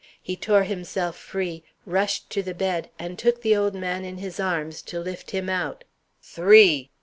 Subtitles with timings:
[0.19, 4.39] He tore himself free, rushed to the bed, and took the old man in his
[4.39, 5.83] arms to lift him out.
[6.23, 6.89] "Three!"